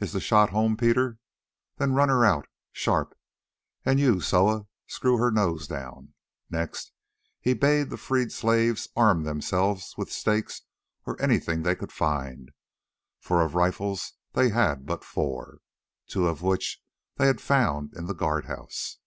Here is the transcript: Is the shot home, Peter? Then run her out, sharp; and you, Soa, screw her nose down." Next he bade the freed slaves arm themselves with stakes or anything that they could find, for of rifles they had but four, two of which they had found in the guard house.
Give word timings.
Is 0.00 0.12
the 0.12 0.20
shot 0.20 0.50
home, 0.50 0.76
Peter? 0.76 1.18
Then 1.76 1.92
run 1.92 2.08
her 2.08 2.24
out, 2.24 2.48
sharp; 2.72 3.16
and 3.84 4.00
you, 4.00 4.20
Soa, 4.20 4.66
screw 4.88 5.16
her 5.18 5.30
nose 5.30 5.68
down." 5.68 6.12
Next 6.50 6.90
he 7.40 7.54
bade 7.54 7.88
the 7.88 7.96
freed 7.96 8.32
slaves 8.32 8.88
arm 8.96 9.22
themselves 9.22 9.94
with 9.96 10.10
stakes 10.10 10.62
or 11.06 11.22
anything 11.22 11.62
that 11.62 11.68
they 11.68 11.76
could 11.76 11.92
find, 11.92 12.50
for 13.20 13.42
of 13.44 13.54
rifles 13.54 14.14
they 14.32 14.48
had 14.48 14.86
but 14.86 15.04
four, 15.04 15.60
two 16.08 16.26
of 16.26 16.42
which 16.42 16.82
they 17.14 17.28
had 17.28 17.40
found 17.40 17.92
in 17.94 18.06
the 18.06 18.12
guard 18.12 18.46
house. 18.46 18.98